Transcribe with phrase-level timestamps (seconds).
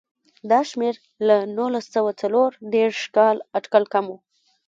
[0.49, 0.95] دا شمېر
[1.27, 4.13] له نولس سوه څلور دېرش کال اټکل کم و.